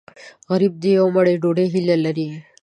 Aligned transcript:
غریب 0.49 0.73
د 0.79 0.83
یوې 0.95 1.09
مړۍ 1.15 1.35
ډوډۍ 1.41 1.67
هیله 1.73 1.95
لري 2.05 2.27